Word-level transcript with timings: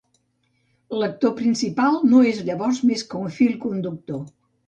L'actor 1.01 1.33
principal 1.41 1.99
no 2.13 2.23
és 2.31 2.41
llavors 2.49 2.81
més 2.93 3.05
que 3.11 3.23
un 3.27 3.35
fil 3.39 3.55
conductor. 3.67 4.27